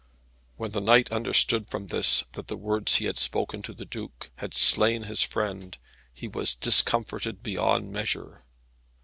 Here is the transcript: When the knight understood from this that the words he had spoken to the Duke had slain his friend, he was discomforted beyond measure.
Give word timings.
When 0.57 0.71
the 0.71 0.81
knight 0.81 1.11
understood 1.11 1.69
from 1.69 1.85
this 1.85 2.23
that 2.31 2.47
the 2.47 2.57
words 2.57 2.95
he 2.95 3.05
had 3.05 3.19
spoken 3.19 3.61
to 3.61 3.71
the 3.71 3.85
Duke 3.85 4.31
had 4.37 4.55
slain 4.55 5.03
his 5.03 5.21
friend, 5.21 5.77
he 6.11 6.27
was 6.27 6.55
discomforted 6.55 7.43
beyond 7.43 7.91
measure. 7.91 8.43